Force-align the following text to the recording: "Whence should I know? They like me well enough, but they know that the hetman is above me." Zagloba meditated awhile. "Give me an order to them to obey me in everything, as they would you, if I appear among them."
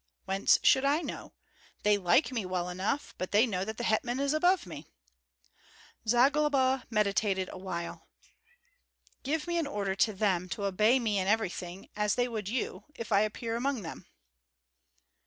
"Whence 0.25 0.57
should 0.63 0.83
I 0.83 1.01
know? 1.01 1.33
They 1.83 1.95
like 1.95 2.31
me 2.31 2.43
well 2.43 2.69
enough, 2.69 3.13
but 3.19 3.29
they 3.29 3.45
know 3.45 3.63
that 3.63 3.77
the 3.77 3.83
hetman 3.83 4.19
is 4.19 4.33
above 4.33 4.65
me." 4.65 4.87
Zagloba 6.07 6.85
meditated 6.89 7.51
awhile. 7.53 8.07
"Give 9.21 9.45
me 9.45 9.59
an 9.59 9.67
order 9.67 9.93
to 9.93 10.13
them 10.13 10.49
to 10.49 10.65
obey 10.65 10.97
me 10.97 11.19
in 11.19 11.27
everything, 11.27 11.87
as 11.95 12.15
they 12.15 12.27
would 12.27 12.49
you, 12.49 12.85
if 12.95 13.11
I 13.11 13.19
appear 13.21 13.55
among 13.55 13.83
them." 13.83 14.07